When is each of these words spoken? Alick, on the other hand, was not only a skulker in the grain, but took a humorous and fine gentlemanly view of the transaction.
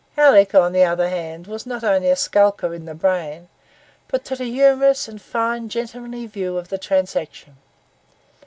Alick, 0.17 0.55
on 0.55 0.71
the 0.71 0.83
other 0.83 1.07
hand, 1.09 1.45
was 1.45 1.67
not 1.67 1.83
only 1.83 2.09
a 2.09 2.15
skulker 2.15 2.73
in 2.73 2.85
the 2.85 2.95
grain, 2.95 3.49
but 4.07 4.25
took 4.25 4.39
a 4.39 4.45
humorous 4.45 5.07
and 5.07 5.21
fine 5.21 5.69
gentlemanly 5.69 6.25
view 6.25 6.57
of 6.57 6.69
the 6.69 6.79
transaction. 6.79 7.57